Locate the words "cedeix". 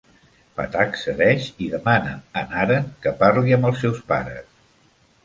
1.01-1.49